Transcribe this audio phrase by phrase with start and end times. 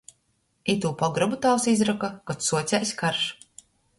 [0.73, 3.29] Itū pogrobu tāvs izroka, kod suocēs kars.